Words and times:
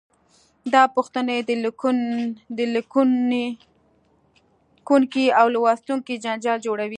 دا 0.73 0.83
پوښتنې 0.95 1.37
د 2.57 2.59
لیکونکي 2.75 5.25
او 5.39 5.45
لوستونکي 5.55 6.15
جنجال 6.25 6.57
جوړوي. 6.67 6.89